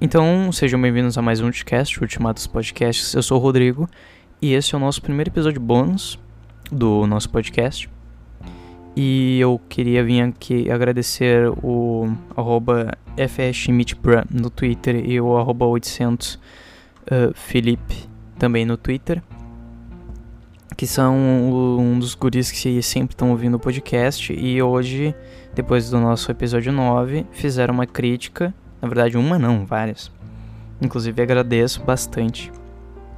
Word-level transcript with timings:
Então, 0.00 0.52
sejam 0.52 0.80
bem-vindos 0.80 1.18
a 1.18 1.22
mais 1.22 1.40
um 1.40 1.46
podcast, 1.46 1.98
o 1.98 2.02
Ultimatos 2.02 2.46
Podcasts. 2.46 3.14
Eu 3.14 3.22
sou 3.22 3.36
o 3.36 3.40
Rodrigo 3.40 3.88
e 4.40 4.54
esse 4.54 4.72
é 4.72 4.78
o 4.78 4.80
nosso 4.80 5.02
primeiro 5.02 5.28
episódio 5.28 5.60
bônus 5.60 6.16
do 6.70 7.04
nosso 7.04 7.28
podcast. 7.28 7.90
E 8.94 9.40
eu 9.40 9.60
queria 9.68 10.04
vir 10.04 10.20
aqui 10.20 10.70
agradecer 10.70 11.48
o 11.64 12.08
arroba 12.36 12.96
no 14.30 14.50
Twitter 14.50 15.04
e 15.04 15.20
o 15.20 15.36
arroba 15.36 15.66
800 15.66 16.34
uh, 16.34 16.40
Felipe 17.34 18.08
também 18.38 18.64
no 18.64 18.76
Twitter. 18.76 19.20
Que 20.76 20.86
são 20.86 21.16
um 21.16 21.98
dos 21.98 22.14
guris 22.14 22.52
que 22.52 22.80
sempre 22.82 23.14
estão 23.14 23.32
ouvindo 23.32 23.56
o 23.56 23.58
podcast. 23.58 24.32
E 24.32 24.62
hoje, 24.62 25.12
depois 25.56 25.90
do 25.90 25.98
nosso 25.98 26.30
episódio 26.30 26.70
9, 26.70 27.26
fizeram 27.32 27.74
uma 27.74 27.86
crítica. 27.86 28.54
Na 28.80 28.88
verdade, 28.88 29.16
uma 29.16 29.38
não, 29.38 29.66
várias. 29.66 30.10
Inclusive 30.80 31.20
agradeço 31.20 31.82
bastante. 31.82 32.52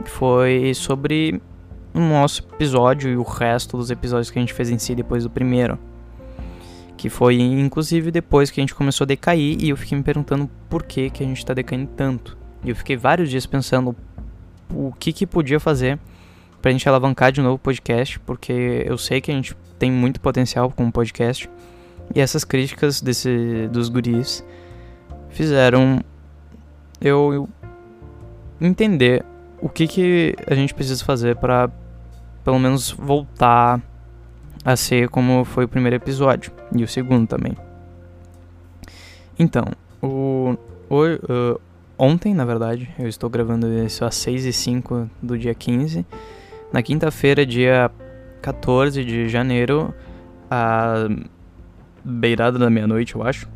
Foi 0.05 0.73
sobre 0.75 1.41
o 1.93 2.01
nosso 2.01 2.43
episódio 2.55 3.11
e 3.11 3.17
o 3.17 3.23
resto 3.23 3.77
dos 3.77 3.91
episódios 3.91 4.31
que 4.31 4.39
a 4.39 4.43
gente 4.43 4.55
fez 4.55 4.71
em 4.71 4.79
si 4.79 4.95
depois 4.95 5.25
do 5.25 5.31
primeiro. 5.31 5.79
Que 6.97 7.09
foi 7.09 7.41
inclusive 7.41 8.11
depois 8.11 8.51
que 8.51 8.61
a 8.61 8.63
gente 8.63 8.75
começou 8.75 9.05
a 9.05 9.09
decair 9.09 9.63
e 9.63 9.71
eu 9.71 9.77
fiquei 9.77 9.97
me 9.97 10.05
perguntando 10.05 10.49
por 10.69 10.83
que, 10.83 11.11
que 11.11 11.23
a 11.23 11.27
gente 11.27 11.45
tá 11.45 11.53
decaindo 11.53 11.89
tanto. 11.97 12.37
E 12.65 12.71
eu 12.71 12.77
fiquei 12.77 12.97
vários 12.97 13.29
dias 13.31 13.47
pensando 13.47 13.95
o 14.73 14.93
que 14.99 15.13
que 15.13 15.27
podia 15.27 15.59
fazer 15.59 15.99
pra 16.61 16.71
gente 16.71 16.89
alavancar 16.89 17.33
de 17.33 17.41
novo 17.41 17.55
o 17.55 17.59
podcast, 17.59 18.19
porque 18.21 18.85
eu 18.87 18.99
sei 18.99 19.21
que 19.21 19.31
a 19.31 19.35
gente 19.35 19.57
tem 19.79 19.91
muito 19.91 20.21
potencial 20.21 20.71
como 20.71 20.93
podcast. 20.93 21.49
E 22.15 22.21
essas 22.21 22.45
críticas 22.45 23.01
desse, 23.01 23.69
dos 23.73 23.89
guris 23.89 24.45
fizeram 25.31 26.01
eu, 27.01 27.49
entender 28.61 29.25
o 29.61 29.69
que, 29.69 29.87
que 29.87 30.35
a 30.47 30.55
gente 30.55 30.75
precisa 30.75 31.05
fazer 31.05 31.37
para 31.37 31.71
pelo 32.45 32.59
menos 32.59 32.91
voltar 32.91 33.81
a 34.65 34.77
ser 34.77 35.09
como 35.09 35.45
foi 35.45 35.65
o 35.65 35.69
primeiro 35.69 35.97
episódio 35.97 36.53
e 36.75 36.83
o 36.83 36.89
segundo 36.89 37.27
também. 37.27 37.57
Então, 39.39 39.65
o, 40.03 40.57
o 40.89 41.05
uh, 41.05 41.61
ontem, 41.99 42.35
na 42.35 42.45
verdade, 42.45 42.91
eu 42.99 43.09
estou 43.09 43.31
gravando 43.31 43.67
isso 43.85 44.05
às 44.05 44.15
6 44.17 44.45
e 44.45 44.53
05 44.53 45.09
do 45.23 45.39
dia 45.39 45.55
15. 45.55 46.05
Na 46.73 46.83
quinta-feira, 46.83 47.47
dia 47.47 47.91
14 48.43 49.05
de 49.05 49.29
janeiro, 49.29 49.95
a 50.51 51.09
beirada 52.05 52.59
da 52.59 52.69
meia-noite, 52.69 53.15
eu 53.15 53.23
acho, 53.23 53.49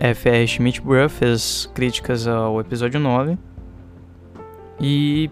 FR 0.00 0.46
Schmidt 0.46 0.82
fez 1.08 1.70
críticas 1.74 2.26
ao 2.26 2.60
episódio 2.60 3.00
9 3.00 3.38
e, 4.80 5.30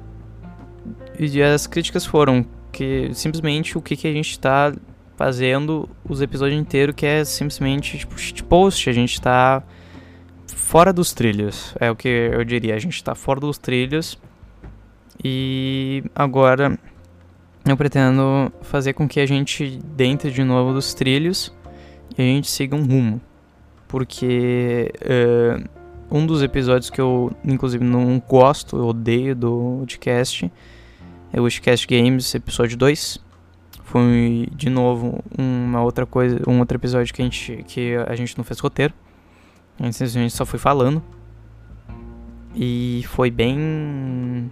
e 1.18 1.42
as 1.42 1.66
críticas 1.66 2.06
foram 2.06 2.46
que 2.72 3.10
simplesmente 3.14 3.78
o 3.78 3.82
que, 3.82 3.96
que 3.96 4.08
a 4.08 4.12
gente 4.12 4.30
está 4.30 4.72
fazendo 5.16 5.88
os 6.08 6.20
episódios 6.20 6.60
inteiros, 6.60 6.94
que 6.94 7.06
é 7.06 7.24
simplesmente 7.24 7.98
tipo 7.98 8.18
shitpost, 8.18 8.90
a 8.90 8.92
gente 8.92 9.14
está 9.14 9.62
fora 10.54 10.92
dos 10.92 11.12
trilhos, 11.12 11.74
é 11.78 11.90
o 11.90 11.96
que 11.96 12.08
eu 12.08 12.44
diria, 12.44 12.74
a 12.74 12.78
gente 12.78 12.96
está 12.96 13.14
fora 13.14 13.40
dos 13.40 13.58
trilhos. 13.58 14.18
E 15.22 16.02
agora 16.14 16.76
eu 17.64 17.76
pretendo 17.76 18.52
fazer 18.62 18.92
com 18.92 19.08
que 19.08 19.20
a 19.20 19.26
gente 19.26 19.78
dentro 19.96 20.30
de 20.30 20.42
novo 20.42 20.72
dos 20.72 20.92
trilhos 20.92 21.54
e 22.18 22.20
a 22.20 22.24
gente 22.24 22.50
siga 22.50 22.74
um 22.74 22.84
rumo, 22.84 23.20
porque 23.94 24.90
uh, 25.04 25.64
um 26.10 26.26
dos 26.26 26.42
episódios 26.42 26.90
que 26.90 27.00
eu, 27.00 27.30
inclusive, 27.44 27.84
não 27.84 28.20
gosto, 28.28 28.76
eu 28.76 28.88
odeio 28.88 29.36
do 29.36 29.76
podcast 29.78 30.52
é 31.32 31.40
o 31.40 31.44
Wishcast 31.44 31.86
Games, 31.86 32.34
episódio 32.34 32.76
2. 32.76 33.20
Foi, 33.84 34.48
de 34.50 34.68
novo, 34.68 35.22
uma 35.38 35.80
outra 35.80 36.04
coisa, 36.04 36.42
um 36.48 36.58
outro 36.58 36.76
episódio 36.76 37.14
que 37.14 37.22
a 37.22 37.24
gente, 37.24 37.64
que 37.68 37.94
a 38.08 38.16
gente 38.16 38.36
não 38.36 38.42
fez 38.42 38.58
roteiro. 38.58 38.92
A 39.78 39.84
gente 39.84 39.94
simplesmente 39.94 40.34
só 40.34 40.44
foi 40.44 40.58
falando. 40.58 41.00
E 42.52 43.04
foi 43.06 43.30
bem 43.30 44.50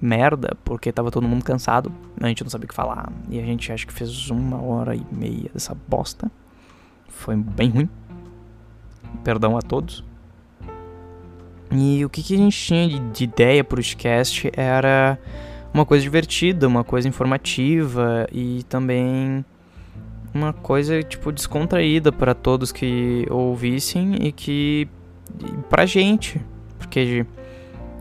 merda, 0.00 0.56
porque 0.62 0.92
tava 0.92 1.10
todo 1.10 1.26
mundo 1.26 1.44
cansado, 1.44 1.92
a 2.20 2.28
gente 2.28 2.44
não 2.44 2.50
sabia 2.50 2.66
o 2.66 2.68
que 2.68 2.74
falar, 2.76 3.12
e 3.28 3.40
a 3.40 3.44
gente 3.44 3.72
acha 3.72 3.84
que 3.84 3.92
fez 3.92 4.30
uma 4.30 4.62
hora 4.62 4.94
e 4.94 5.04
meia 5.10 5.50
dessa 5.52 5.76
bosta. 5.88 6.30
Foi 7.08 7.34
bem 7.34 7.68
ruim. 7.68 7.88
Perdão 9.22 9.56
a 9.56 9.62
todos. 9.62 10.04
E 11.70 12.04
o 12.04 12.10
que, 12.10 12.22
que 12.22 12.34
a 12.34 12.38
gente 12.38 12.56
tinha 12.56 12.88
de, 12.88 12.98
de 12.98 13.24
ideia 13.24 13.64
pro 13.64 13.76
podcast 13.76 14.50
era 14.54 15.18
uma 15.72 15.86
coisa 15.86 16.02
divertida, 16.02 16.68
uma 16.68 16.84
coisa 16.84 17.08
informativa 17.08 18.26
e 18.30 18.62
também 18.64 19.44
uma 20.34 20.52
coisa 20.52 21.02
tipo 21.02 21.32
descontraída 21.32 22.12
para 22.12 22.34
todos 22.34 22.72
que 22.72 23.26
ouvissem 23.30 24.16
e 24.26 24.32
que 24.32 24.88
pra 25.68 25.86
gente, 25.86 26.40
porque 26.78 27.24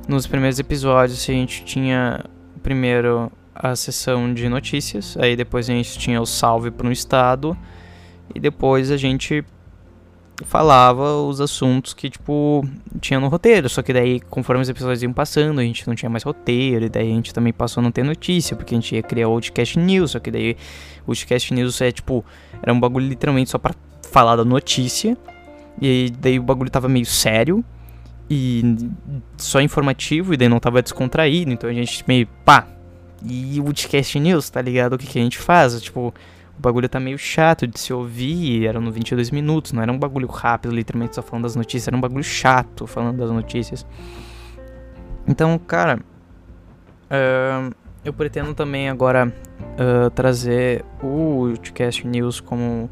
nos 0.08 0.28
primeiros 0.28 0.60
episódios 0.60 1.30
a 1.30 1.34
gente 1.34 1.64
tinha 1.64 2.26
primeiro 2.62 3.32
a 3.56 3.76
sessão 3.76 4.34
de 4.34 4.50
notícias, 4.50 5.16
aí 5.18 5.36
depois 5.36 5.70
a 5.70 5.74
gente 5.74 5.98
tinha 5.98 6.22
o 6.22 6.26
salve 6.26 6.72
para 6.72 6.88
um 6.88 6.92
estado 6.92 7.58
e 8.34 8.40
depois 8.40 8.92
a 8.92 8.98
gente 8.98 9.44
falava 10.46 11.22
os 11.22 11.40
assuntos 11.42 11.94
que, 11.94 12.10
tipo, 12.10 12.66
tinha 13.00 13.20
no 13.20 13.28
roteiro. 13.28 13.70
Só 13.70 13.82
que 13.82 13.94
daí, 13.94 14.20
conforme 14.20 14.62
os 14.62 14.70
episódios 14.70 15.02
iam 15.04 15.14
passando, 15.14 15.60
a 15.60 15.64
gente 15.64 15.88
não 15.88 15.96
tinha 15.96 16.10
mais 16.10 16.24
roteiro. 16.24 16.86
E 16.86 16.90
daí 16.90 17.12
a 17.12 17.16
gente 17.16 17.34
também 17.34 17.54
passou 17.54 17.82
a 17.82 17.84
não 17.84 17.92
ter 17.92 18.04
notícia, 18.04 18.56
porque 18.56 18.74
a 18.74 18.78
gente 18.78 18.96
ia 18.96 19.04
criar 19.04 19.28
o 19.28 19.32
Outcast 19.32 19.78
News. 19.80 20.12
Só 20.12 20.20
que 20.20 20.32
daí 20.32 20.58
o 21.06 21.12
Outcast 21.12 21.54
News 21.54 21.80
é, 21.82 21.92
tipo, 21.92 22.26
era 22.62 22.74
um 22.74 22.80
bagulho 22.80 23.08
literalmente 23.08 23.50
só 23.50 23.58
pra 23.58 23.74
falar 24.12 24.36
da 24.36 24.46
notícia. 24.46 25.18
E 25.82 26.12
daí 26.20 26.40
o 26.40 26.44
bagulho 26.44 26.70
tava 26.70 26.88
meio 26.88 27.06
sério. 27.06 27.64
E 28.30 28.90
só 29.38 29.60
informativo, 29.60 30.34
e 30.34 30.38
daí 30.38 30.48
não 30.48 30.60
tava 30.60 30.82
descontraído. 30.82 31.52
Então 31.52 31.70
a 31.70 31.74
gente 31.74 32.04
meio, 32.08 32.28
pá. 32.46 32.68
E 33.24 33.60
o 33.60 33.68
Outcast 33.68 34.20
News, 34.20 34.50
tá 34.50 34.62
ligado? 34.62 34.94
O 34.94 34.98
que, 34.98 35.06
que 35.06 35.20
a 35.20 35.22
gente 35.22 35.38
faz? 35.38 35.80
Tipo 35.82 36.14
o 36.58 36.62
bagulho 36.62 36.88
tá 36.88 37.00
meio 37.00 37.18
chato 37.18 37.66
de 37.66 37.80
se 37.80 37.92
ouvir, 37.94 38.68
era 38.68 38.80
no 38.80 38.92
22 38.92 39.32
minutos, 39.32 39.72
não 39.72 39.82
era 39.82 39.92
um 39.92 39.98
bagulho 39.98 40.28
rápido, 40.28 40.74
literalmente 40.74 41.16
só 41.16 41.22
falando 41.22 41.44
das 41.44 41.56
notícias, 41.56 41.88
era 41.88 41.98
um 41.98 42.02
bagulho 42.02 42.24
chato 42.24 42.86
falando 42.86 43.18
das 43.18 43.32
notícias. 43.32 43.86
Então, 45.28 45.58
cara, 45.58 46.00
uh, 47.10 47.74
eu 48.04 48.14
pretendo 48.14 48.54
também 48.54 48.90
agora 48.90 49.34
uh, 49.62 50.10
trazer 50.12 50.84
o 51.02 51.08
Ulticast 51.08 52.06
News 52.06 52.40
como 52.40 52.90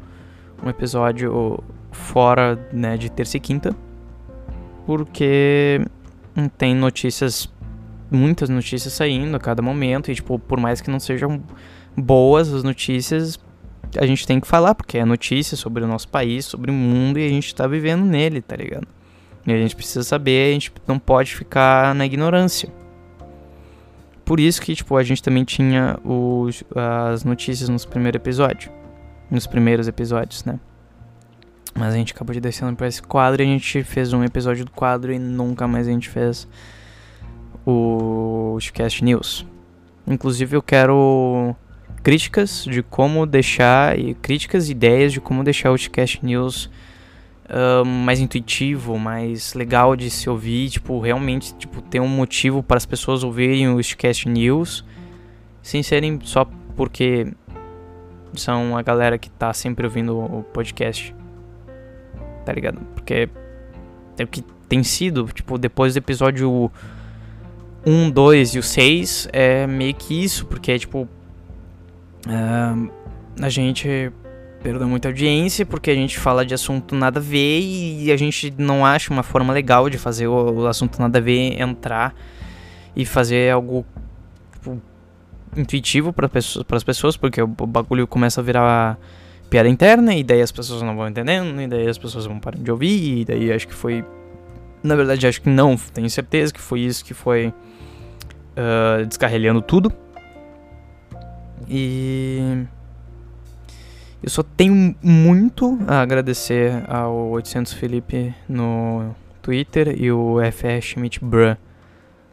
um 0.62 0.68
episódio 0.68 1.62
fora 1.90 2.58
né, 2.72 2.96
de 2.96 3.10
terça 3.10 3.36
e 3.36 3.40
quinta, 3.40 3.74
porque 4.86 5.84
tem 6.56 6.74
notícias, 6.74 7.52
muitas 8.10 8.48
notícias 8.48 8.92
saindo 8.92 9.36
a 9.36 9.40
cada 9.40 9.62
momento, 9.62 10.10
e 10.10 10.14
tipo, 10.14 10.38
por 10.38 10.58
mais 10.58 10.80
que 10.80 10.90
não 10.90 11.00
sejam 11.00 11.42
boas 11.96 12.52
as 12.52 12.62
notícias, 12.62 13.38
a 13.96 14.06
gente 14.06 14.26
tem 14.26 14.40
que 14.40 14.46
falar, 14.46 14.74
porque 14.74 14.98
é 14.98 15.04
notícia 15.04 15.56
sobre 15.56 15.82
o 15.82 15.86
nosso 15.86 16.08
país, 16.08 16.44
sobre 16.44 16.70
o 16.70 16.74
mundo 16.74 17.18
e 17.18 17.26
a 17.26 17.28
gente 17.28 17.54
tá 17.54 17.66
vivendo 17.66 18.04
nele, 18.04 18.40
tá 18.40 18.56
ligado? 18.56 18.86
E 19.46 19.52
a 19.52 19.56
gente 19.56 19.74
precisa 19.74 20.02
saber, 20.02 20.50
a 20.50 20.52
gente 20.52 20.72
não 20.86 20.98
pode 20.98 21.34
ficar 21.34 21.94
na 21.94 22.04
ignorância. 22.04 22.68
Por 24.24 24.38
isso 24.38 24.62
que, 24.62 24.74
tipo, 24.74 24.96
a 24.96 25.02
gente 25.02 25.22
também 25.22 25.44
tinha 25.44 25.98
os, 26.04 26.62
as 26.74 27.24
notícias 27.24 27.68
nos 27.68 27.84
primeiros 27.84 28.16
episódios. 28.16 28.70
Nos 29.30 29.46
primeiros 29.46 29.88
episódios, 29.88 30.44
né? 30.44 30.60
Mas 31.74 31.94
a 31.94 31.96
gente 31.96 32.12
acabou 32.12 32.34
de 32.34 32.40
descendo 32.40 32.76
pra 32.76 32.86
esse 32.86 33.02
quadro 33.02 33.42
e 33.42 33.44
a 33.44 33.48
gente 33.48 33.82
fez 33.82 34.12
um 34.12 34.22
episódio 34.22 34.64
do 34.64 34.70
quadro 34.70 35.12
e 35.12 35.18
nunca 35.18 35.66
mais 35.66 35.88
a 35.88 35.90
gente 35.90 36.08
fez 36.08 36.46
o 37.66 38.58
Cast 38.72 39.04
News. 39.04 39.46
Inclusive 40.06 40.56
eu 40.56 40.62
quero 40.62 41.54
críticas 42.02 42.64
de 42.64 42.82
como 42.82 43.26
deixar 43.26 43.98
e 43.98 44.14
críticas 44.14 44.68
e 44.68 44.72
ideias 44.72 45.12
de 45.12 45.20
como 45.20 45.44
deixar 45.44 45.68
o 45.68 45.72
Outcast 45.72 46.24
News 46.24 46.70
uh, 47.46 47.84
mais 47.84 48.20
intuitivo, 48.20 48.98
mais 48.98 49.54
legal 49.54 49.94
de 49.96 50.10
se 50.10 50.30
ouvir, 50.30 50.70
tipo, 50.70 50.98
realmente, 51.00 51.54
tipo, 51.54 51.82
ter 51.82 52.00
um 52.00 52.08
motivo 52.08 52.62
para 52.62 52.76
as 52.76 52.86
pessoas 52.86 53.22
ouvirem 53.22 53.68
o 53.68 53.72
Outcast 53.72 54.28
News, 54.28 54.84
sem 55.62 55.82
serem 55.82 56.18
só 56.22 56.46
porque 56.76 57.28
são 58.34 58.76
a 58.76 58.82
galera 58.82 59.18
que 59.18 59.28
tá 59.28 59.52
sempre 59.52 59.86
ouvindo 59.86 60.16
o 60.18 60.42
podcast. 60.42 61.14
Tá 62.44 62.52
ligado? 62.52 62.80
Porque 62.94 63.28
é 64.18 64.24
o 64.24 64.26
que 64.26 64.42
tem 64.68 64.82
sido, 64.82 65.24
tipo, 65.32 65.58
depois 65.58 65.94
do 65.94 65.98
episódio 65.98 66.70
1, 67.84 68.10
2 68.10 68.54
e 68.54 68.58
o 68.58 68.62
6, 68.62 69.28
é 69.32 69.66
meio 69.66 69.94
que 69.94 70.22
isso, 70.24 70.46
porque 70.46 70.72
é 70.72 70.78
tipo, 70.78 71.08
Uh, 72.26 72.90
a 73.40 73.48
gente 73.48 74.12
perdeu 74.62 74.86
muita 74.86 75.08
audiência 75.08 75.64
porque 75.64 75.90
a 75.90 75.94
gente 75.94 76.18
fala 76.18 76.44
de 76.44 76.52
assunto 76.52 76.94
nada 76.94 77.18
a 77.18 77.22
ver 77.22 77.60
e 77.60 78.12
a 78.12 78.16
gente 78.16 78.52
não 78.58 78.84
acha 78.84 79.12
uma 79.12 79.22
forma 79.22 79.52
legal 79.52 79.88
de 79.88 79.96
fazer 79.96 80.26
o, 80.26 80.66
assunto 80.66 81.00
nada 81.00 81.18
a 81.18 81.20
ver 81.20 81.60
entrar 81.60 82.14
e 82.94 83.06
fazer 83.06 83.50
algo 83.50 83.86
tipo, 84.52 84.80
intuitivo 85.56 86.12
para 86.12 86.28
as 86.76 86.84
pessoas, 86.84 87.16
porque 87.16 87.40
o 87.40 87.46
bagulho 87.46 88.06
começa 88.06 88.40
a 88.40 88.44
virar 88.44 88.98
piada 89.48 89.68
interna 89.68 90.14
e 90.14 90.22
daí 90.22 90.42
as 90.42 90.52
pessoas 90.52 90.82
não 90.82 90.94
vão 90.94 91.08
entendendo 91.08 91.60
e 91.60 91.66
daí 91.66 91.88
as 91.88 91.98
pessoas 91.98 92.26
vão 92.26 92.38
parar 92.38 92.58
de 92.58 92.70
ouvir 92.70 93.20
e 93.20 93.24
daí 93.24 93.52
acho 93.52 93.66
que 93.66 93.74
foi 93.74 94.04
na 94.82 94.94
verdade 94.94 95.26
acho 95.26 95.42
que 95.42 95.48
não, 95.48 95.76
tenho 95.76 96.08
certeza 96.08 96.52
que 96.52 96.60
foi 96.60 96.80
isso 96.80 97.04
que 97.04 97.14
foi 97.14 97.48
uh, 97.48 99.06
descarrilhando 99.06 99.60
tudo. 99.62 99.92
E 101.72 102.66
eu 104.20 104.28
só 104.28 104.42
tenho 104.42 104.92
muito 105.00 105.78
a 105.86 106.00
agradecer 106.00 106.82
ao 106.88 107.30
800 107.30 107.72
Felipe 107.74 108.34
no 108.48 109.14
Twitter 109.40 109.94
e 109.96 110.10
o 110.10 110.38
FR 110.52 110.82
Schmidt 110.82 111.24
Bra 111.24 111.56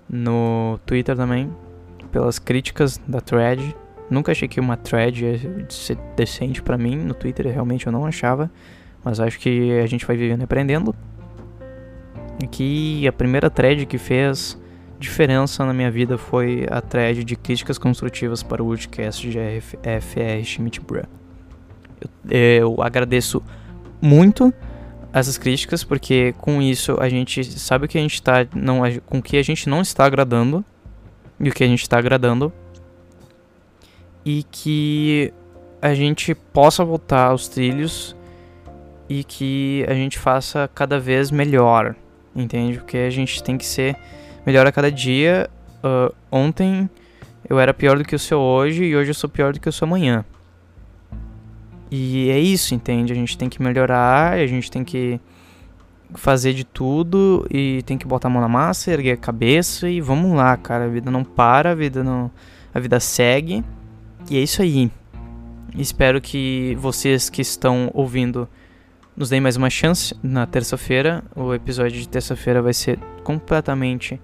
no 0.09 0.79
Twitter 0.87 1.15
também, 1.15 1.53
pelas 2.11 2.39
críticas 2.39 2.99
da 3.07 3.21
thread. 3.21 3.75
Nunca 4.09 4.31
achei 4.31 4.47
que 4.47 4.59
uma 4.59 4.75
thread 4.75 5.23
ia 5.23 5.37
ser 5.69 5.97
decente 6.15 6.63
para 6.63 6.75
mim, 6.75 6.95
no 6.95 7.13
Twitter 7.13 7.45
realmente 7.45 7.85
eu 7.85 7.91
não 7.91 8.07
achava, 8.07 8.49
mas 9.03 9.19
acho 9.19 9.37
que 9.37 9.79
a 9.79 9.85
gente 9.85 10.03
vai 10.03 10.17
vivendo 10.17 10.41
e 10.41 10.43
aprendendo. 10.45 10.95
Que 12.49 13.07
a 13.07 13.11
primeira 13.11 13.51
thread 13.51 13.85
que 13.85 13.99
fez 13.99 14.59
diferença 14.99 15.65
na 15.65 15.73
minha 15.73 15.91
vida 15.91 16.17
foi 16.17 16.65
a 16.69 16.81
thread 16.81 17.23
de 17.23 17.35
críticas 17.35 17.77
construtivas 17.77 18.41
para 18.43 18.63
o 18.63 18.67
podcast 18.67 19.29
de 19.29 19.37
FR 19.61 20.43
Schmidt 20.43 20.81
Bra 20.81 21.07
eu 22.29 22.81
agradeço 22.81 23.41
muito 24.01 24.53
essas 25.13 25.37
críticas, 25.37 25.83
porque 25.83 26.33
com 26.37 26.61
isso 26.61 26.97
a 26.99 27.09
gente 27.09 27.43
sabe 27.43 27.85
o 27.85 27.87
que 27.87 27.97
a 27.97 28.01
gente 28.01 28.21
tá. 28.21 28.45
Não, 28.53 28.81
com 29.05 29.21
que 29.21 29.37
a 29.37 29.43
gente 29.43 29.69
não 29.69 29.81
está 29.81 30.05
agradando 30.05 30.63
e 31.39 31.49
o 31.49 31.53
que 31.53 31.63
a 31.63 31.67
gente 31.67 31.81
está 31.81 31.97
agradando. 31.97 32.51
E 34.25 34.43
que 34.51 35.33
a 35.81 35.93
gente 35.93 36.35
possa 36.35 36.83
voltar 36.83 37.27
aos 37.27 37.47
trilhos 37.47 38.15
e 39.07 39.23
que 39.23 39.85
a 39.87 39.93
gente 39.93 40.19
faça 40.19 40.69
cada 40.75 40.99
vez 40.99 41.31
melhor, 41.31 41.95
entende? 42.35 42.77
Porque 42.77 42.97
a 42.97 43.09
gente 43.09 43.41
tem 43.41 43.57
que 43.57 43.65
ser 43.65 43.95
melhor 44.47 44.65
a 44.65 44.71
cada 44.71 44.89
dia. 44.89 45.49
Uh, 45.83 46.15
ontem 46.31 46.89
eu 47.49 47.59
era 47.59 47.73
pior 47.73 47.97
do 47.97 48.05
que 48.05 48.15
o 48.15 48.19
seu 48.19 48.39
hoje 48.39 48.85
e 48.85 48.95
hoje 48.95 49.09
eu 49.11 49.13
sou 49.13 49.29
pior 49.29 49.51
do 49.51 49.59
que 49.59 49.67
o 49.67 49.71
seu 49.73 49.85
amanhã. 49.85 50.23
E 51.91 52.29
é 52.29 52.39
isso, 52.39 52.73
entende? 52.73 53.11
A 53.11 53.15
gente 53.15 53.37
tem 53.37 53.49
que 53.49 53.61
melhorar, 53.61 54.33
a 54.33 54.47
gente 54.47 54.71
tem 54.71 54.85
que 54.85 55.19
fazer 56.15 56.53
de 56.53 56.63
tudo 56.63 57.45
e 57.51 57.81
tem 57.85 57.97
que 57.97 58.07
botar 58.07 58.29
a 58.29 58.31
mão 58.31 58.41
na 58.41 58.47
massa, 58.47 58.89
erguer 58.89 59.11
a 59.11 59.17
cabeça 59.17 59.89
e 59.89 59.99
vamos 59.99 60.33
lá, 60.33 60.55
cara. 60.55 60.85
A 60.85 60.87
vida 60.87 61.11
não 61.11 61.25
para, 61.25 61.71
a 61.71 61.75
vida 61.75 62.01
não. 62.01 62.31
A 62.73 62.79
vida 62.79 63.01
segue. 63.01 63.65
E 64.29 64.37
é 64.37 64.41
isso 64.41 64.61
aí. 64.61 64.89
Espero 65.77 66.21
que 66.21 66.77
vocês 66.79 67.29
que 67.29 67.41
estão 67.41 67.91
ouvindo 67.93 68.47
nos 69.17 69.29
deem 69.29 69.41
mais 69.41 69.57
uma 69.57 69.69
chance 69.69 70.15
na 70.21 70.45
terça-feira. 70.45 71.23
O 71.35 71.51
episódio 71.53 71.99
de 71.99 72.07
terça-feira 72.07 72.61
vai 72.61 72.73
ser 72.73 72.99
completamente 73.23 74.21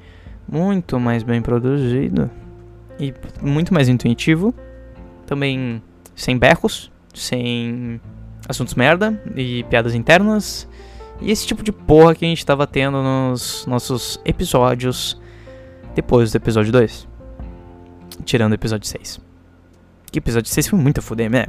muito 0.47 0.99
mais 0.99 1.23
bem 1.23 1.41
produzido 1.41 2.29
e 2.99 3.11
muito 3.41 3.73
mais 3.73 3.89
intuitivo. 3.89 4.53
Também 5.25 5.81
sem 6.15 6.37
berros 6.37 6.91
sem 7.13 7.99
assuntos 8.47 8.75
merda 8.75 9.19
e 9.35 9.63
piadas 9.63 9.95
internas. 9.95 10.67
E 11.21 11.31
esse 11.31 11.47
tipo 11.47 11.63
de 11.63 11.71
porra 11.71 12.13
que 12.13 12.25
a 12.25 12.27
gente 12.27 12.45
tava 12.45 12.67
tendo 12.67 13.01
nos 13.01 13.65
nossos 13.65 14.19
episódios 14.25 15.19
depois 15.95 16.31
do 16.31 16.35
episódio 16.35 16.71
2. 16.71 17.07
Tirando 18.25 18.51
o 18.51 18.55
episódio 18.55 18.87
6. 18.87 19.32
Que 20.13 20.19
episódio 20.19 20.49
6 20.49 20.67
foi 20.69 20.79
muito 20.79 20.99
a 20.99 21.01
fuder, 21.01 21.29
né? 21.29 21.47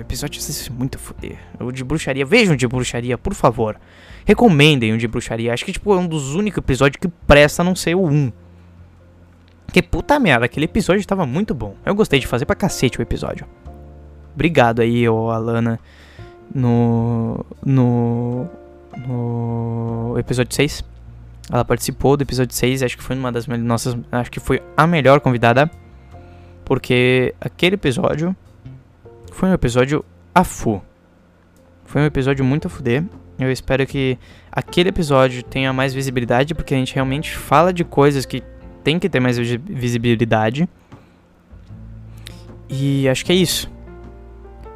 Episódio 0.00 0.40
6 0.40 0.66
foi 0.66 0.76
muito 0.76 0.96
a 0.96 0.98
fuder. 0.98 1.38
O 1.60 1.70
de 1.70 1.84
bruxaria, 1.84 2.24
vejam 2.24 2.54
o 2.54 2.56
de 2.56 2.66
bruxaria, 2.66 3.16
por 3.16 3.34
favor. 3.34 3.78
Recomendem 4.24 4.92
o 4.92 4.98
de 4.98 5.06
bruxaria. 5.06 5.52
Acho 5.52 5.64
que 5.64 5.72
tipo, 5.72 5.92
é 5.92 5.96
um 5.98 6.08
dos 6.08 6.34
únicos 6.34 6.58
episódios 6.58 6.98
que 7.00 7.08
presta 7.26 7.62
a 7.62 7.64
não 7.64 7.76
ser 7.76 7.94
o 7.94 8.04
1. 8.04 8.32
Que 9.70 9.82
puta 9.82 10.18
merda, 10.18 10.46
aquele 10.46 10.64
episódio 10.64 11.06
tava 11.06 11.26
muito 11.26 11.54
bom. 11.54 11.76
Eu 11.84 11.94
gostei 11.94 12.18
de 12.18 12.26
fazer 12.26 12.46
pra 12.46 12.56
cacete 12.56 12.98
o 12.98 13.02
episódio 13.02 13.46
obrigado 14.38 14.80
aí, 14.80 15.08
ô 15.08 15.30
Alana, 15.30 15.80
no, 16.54 17.44
no, 17.66 18.46
no 18.96 20.14
episódio 20.16 20.54
6. 20.54 20.84
Ela 21.50 21.64
participou 21.64 22.16
do 22.16 22.22
episódio 22.22 22.54
6, 22.54 22.84
acho 22.84 22.96
que 22.96 23.02
foi 23.02 23.16
uma 23.16 23.32
das 23.32 23.48
nossas. 23.48 23.96
Acho 24.12 24.30
que 24.30 24.38
foi 24.38 24.62
a 24.76 24.86
melhor 24.86 25.18
convidada. 25.18 25.68
Porque 26.68 27.34
aquele 27.40 27.76
episódio 27.76 28.36
foi 29.32 29.48
um 29.48 29.54
episódio 29.54 30.04
a 30.34 30.44
fu. 30.44 30.82
Foi 31.86 32.02
um 32.02 32.04
episódio 32.04 32.44
muito 32.44 32.66
a 32.66 32.70
fuder. 32.70 33.04
Eu 33.38 33.50
espero 33.50 33.86
que 33.86 34.18
aquele 34.52 34.90
episódio 34.90 35.42
tenha 35.42 35.72
mais 35.72 35.94
visibilidade, 35.94 36.54
porque 36.54 36.74
a 36.74 36.76
gente 36.76 36.94
realmente 36.94 37.34
fala 37.34 37.72
de 37.72 37.84
coisas 37.84 38.26
que 38.26 38.42
tem 38.84 38.98
que 38.98 39.08
ter 39.08 39.18
mais 39.18 39.38
visibilidade. 39.38 40.68
E 42.68 43.08
acho 43.08 43.24
que 43.24 43.32
é 43.32 43.36
isso. 43.36 43.70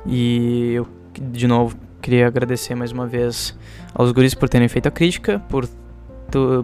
E 0.06 0.72
eu, 0.72 0.88
de 1.20 1.46
novo, 1.46 1.76
queria 2.00 2.26
agradecer 2.26 2.74
mais 2.74 2.90
uma 2.90 3.06
vez 3.06 3.54
aos 3.94 4.10
guris 4.12 4.34
por 4.34 4.48
terem 4.48 4.68
feito 4.68 4.86
a 4.86 4.90
crítica, 4.90 5.40
por, 5.48 5.68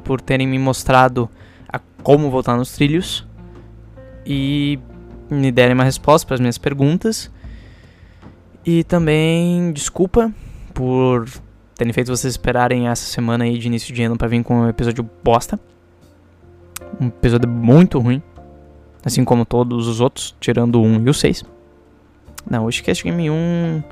por 0.05 0.23
terem 0.23 0.47
me 0.47 0.59
mostrado 0.59 1.29
a 1.69 1.79
como 2.03 2.31
voltar 2.31 2.57
nos 2.57 2.73
trilhos 2.73 3.27
e 4.25 4.79
me 5.31 5.51
derem 5.51 5.75
uma 5.75 5.85
resposta 5.85 6.27
para 6.27 6.35
as 6.35 6.41
minhas 6.41 6.59
perguntas. 6.59 7.31
E 8.65 8.85
também 8.85 9.73
desculpa 9.73 10.33
por 10.75 11.29
terem 11.75 11.93
feito 11.93 12.09
vocês 12.09 12.35
esperarem 12.35 12.89
essa 12.89 13.07
semana 13.07 13.45
aí 13.45 13.59
de 13.59 13.67
início 13.67 13.95
de 13.95 14.03
ano 14.03 14.17
para 14.17 14.29
vir 14.29 14.43
com 14.43 14.61
um 14.61 14.69
episódio 14.69 15.09
bosta. 15.23 15.59
Um 17.01 17.07
episódio 17.07 17.49
muito 17.49 17.99
ruim. 17.99 18.23
Assim 19.05 19.25
como 19.25 19.45
todos 19.45 19.87
os 19.87 20.01
outros, 20.01 20.35
tirando 20.41 20.81
o 20.81 20.85
1 20.85 21.07
e 21.07 21.11
o 21.11 21.15
6. 21.15 21.45
Não, 22.51 22.65
o 22.65 22.69
Sketch 22.69 23.05
Game 23.05 23.31
1 23.31 23.83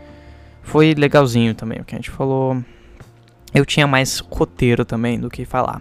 foi 0.62 0.94
legalzinho 0.94 1.54
também, 1.54 1.80
o 1.80 1.84
que 1.84 1.94
a 1.94 1.98
gente 1.98 2.10
falou. 2.10 2.62
Eu 3.54 3.64
tinha 3.64 3.86
mais 3.86 4.18
roteiro 4.18 4.84
também 4.84 5.18
do 5.18 5.30
que 5.30 5.44
falar. 5.44 5.80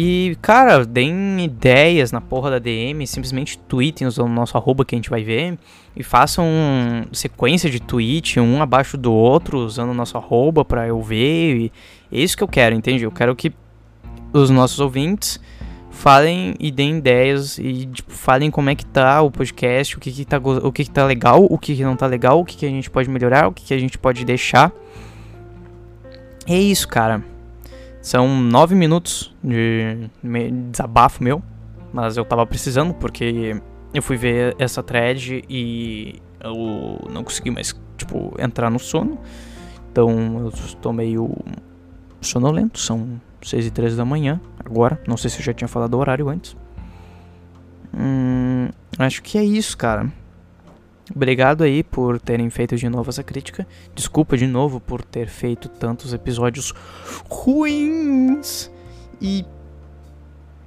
E, 0.00 0.38
cara, 0.40 0.86
deem 0.86 1.44
ideias 1.44 2.12
na 2.12 2.20
porra 2.20 2.52
da 2.52 2.60
DM, 2.60 3.04
simplesmente 3.04 3.58
tweetem 3.58 4.06
usando 4.06 4.28
o 4.28 4.32
nosso 4.32 4.56
arroba 4.56 4.84
que 4.84 4.94
a 4.94 4.98
gente 4.98 5.10
vai 5.10 5.24
ver. 5.24 5.58
E 5.96 6.04
façam 6.04 6.46
sequência 7.10 7.68
de 7.68 7.80
tweet, 7.80 8.38
um 8.38 8.62
abaixo 8.62 8.96
do 8.96 9.12
outro, 9.12 9.58
usando 9.58 9.90
o 9.90 9.94
nosso 9.94 10.16
arroba 10.16 10.64
pra 10.64 10.86
eu 10.86 11.02
ver. 11.02 11.56
E 11.56 11.72
é 12.12 12.20
isso 12.20 12.36
que 12.36 12.44
eu 12.44 12.46
quero, 12.46 12.76
entende? 12.76 13.02
Eu 13.02 13.10
quero 13.10 13.34
que 13.34 13.52
os 14.32 14.50
nossos 14.50 14.78
ouvintes 14.78 15.40
falem 15.90 16.54
e 16.60 16.70
deem 16.70 16.98
ideias 16.98 17.58
e 17.58 17.86
tipo, 17.86 18.12
falem 18.12 18.52
como 18.52 18.70
é 18.70 18.76
que 18.76 18.86
tá 18.86 19.20
o 19.20 19.32
podcast, 19.32 19.96
o 19.96 20.00
que 20.00 20.12
que 20.12 20.24
tá, 20.24 20.38
o 20.38 20.70
que 20.70 20.84
que 20.84 20.90
tá 20.92 21.04
legal, 21.04 21.44
o 21.50 21.58
que 21.58 21.74
que 21.74 21.82
não 21.82 21.96
tá 21.96 22.06
legal, 22.06 22.38
o 22.38 22.44
que 22.44 22.56
que 22.56 22.66
a 22.66 22.70
gente 22.70 22.88
pode 22.88 23.10
melhorar, 23.10 23.48
o 23.48 23.52
que 23.52 23.64
que 23.64 23.74
a 23.74 23.78
gente 23.80 23.98
pode 23.98 24.24
deixar. 24.24 24.70
É 26.46 26.56
isso, 26.56 26.86
cara. 26.86 27.20
São 28.08 28.40
nove 28.40 28.74
minutos 28.74 29.36
de 29.44 30.08
desabafo 30.70 31.22
meu, 31.22 31.42
mas 31.92 32.16
eu 32.16 32.24
tava 32.24 32.46
precisando 32.46 32.94
porque 32.94 33.54
eu 33.92 34.02
fui 34.02 34.16
ver 34.16 34.56
essa 34.58 34.82
thread 34.82 35.44
e 35.46 36.18
eu 36.42 37.06
não 37.10 37.22
consegui 37.22 37.50
mais, 37.50 37.78
tipo, 37.98 38.34
entrar 38.38 38.70
no 38.70 38.78
sono. 38.78 39.18
Então 39.92 40.40
eu 40.40 40.48
estou 40.48 40.90
meio 40.90 41.36
sonolento, 42.22 42.78
são 42.78 43.20
6 43.42 43.66
e 43.66 43.70
13 43.70 43.98
da 43.98 44.06
manhã, 44.06 44.40
agora. 44.64 44.98
Não 45.06 45.18
sei 45.18 45.28
se 45.28 45.40
eu 45.40 45.44
já 45.44 45.52
tinha 45.52 45.68
falado 45.68 45.92
o 45.92 45.98
horário 45.98 46.30
antes. 46.30 46.56
Hum, 47.94 48.70
acho 48.98 49.22
que 49.22 49.36
é 49.36 49.44
isso, 49.44 49.76
cara. 49.76 50.10
Obrigado 51.14 51.64
aí 51.64 51.82
por 51.82 52.20
terem 52.20 52.50
feito 52.50 52.76
de 52.76 52.88
novo 52.88 53.10
essa 53.10 53.22
crítica. 53.22 53.66
Desculpa 53.94 54.36
de 54.36 54.46
novo 54.46 54.80
por 54.80 55.02
ter 55.02 55.28
feito 55.28 55.68
tantos 55.68 56.12
episódios 56.12 56.74
ruins. 57.28 58.70
E 59.20 59.44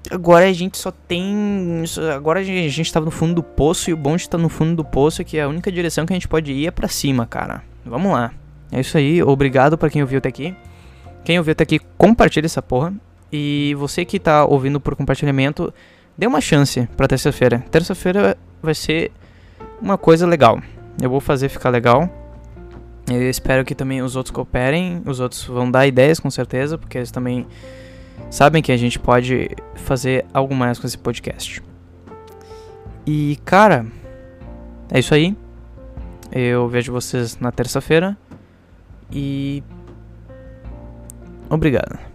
agora 0.10 0.48
a 0.48 0.54
gente 0.54 0.78
só 0.78 0.92
tem. 0.92 1.84
Agora 2.16 2.40
a 2.40 2.44
gente 2.44 2.92
tá 2.92 3.00
no 3.00 3.12
fundo 3.12 3.36
do 3.36 3.44
poço 3.44 3.90
e 3.90 3.94
o 3.94 3.98
bom 3.98 4.16
de 4.16 4.24
estar 4.24 4.38
tá 4.38 4.42
no 4.42 4.50
fundo 4.50 4.76
do 4.76 4.86
poço 4.86 5.22
é 5.22 5.26
que 5.26 5.40
a 5.40 5.48
única 5.48 5.72
direção 5.72 6.06
que 6.06 6.14
a 6.14 6.16
gente 6.16 6.28
pode 6.28 6.52
ir 6.52 6.68
é 6.68 6.72
pra 6.72 6.88
cima, 6.88 7.26
cara. 7.26 7.64
Vamos 7.86 8.12
lá. 8.12 8.32
É 8.72 8.80
isso 8.80 8.98
aí. 8.98 9.22
Obrigado 9.22 9.78
para 9.78 9.90
quem 9.90 10.02
ouviu 10.02 10.18
até 10.18 10.30
aqui. 10.30 10.56
Quem 11.24 11.38
ouviu 11.38 11.52
até 11.52 11.64
aqui, 11.64 11.80
compartilha 11.98 12.46
essa 12.46 12.62
porra. 12.62 12.94
E 13.32 13.76
você 13.78 14.04
que 14.04 14.20
tá 14.20 14.44
ouvindo 14.46 14.80
por 14.80 14.96
compartilhamento, 14.96 15.74
dê 16.18 16.26
uma 16.28 16.42
chance 16.42 16.88
pra 16.98 17.08
terça-feira. 17.08 17.64
Terça-feira 17.72 18.38
vai 18.62 18.74
ser 18.74 19.12
uma 19.82 19.98
coisa 19.98 20.28
legal. 20.28 20.62
Eu 21.02 21.10
vou 21.10 21.20
fazer 21.20 21.50
ficar 21.50 21.70
legal. 21.70 22.10
Eu 23.10 23.30
espero 23.30 23.66
que 23.66 23.74
também 23.74 24.02
os 24.02 24.16
outros 24.16 24.34
cooperem, 24.34 25.02
os 25.06 25.20
outros 25.20 25.44
vão 25.44 25.70
dar 25.70 25.88
ideias 25.88 26.20
com 26.20 26.30
certeza, 26.30 26.78
porque 26.78 26.98
eles 26.98 27.12
também 27.12 27.48
sabem 28.30 28.62
que 28.62 28.72
a 28.72 28.78
gente 28.78 29.00
pode 29.00 29.50
fazer 29.76 30.26
algo 30.34 30.56
mais 30.56 30.80
com 30.80 30.88
esse 30.88 30.98
podcast. 30.98 31.62
E 33.06 33.38
cara, 33.44 33.86
é 34.92 35.00
isso 35.00 35.14
aí. 35.14 35.36
Eu 36.32 36.68
vejo 36.70 36.94
vocês 36.94 37.38
na 37.40 37.52
terça-feira 37.52 38.18
e 39.12 39.62
obrigado. 41.50 42.11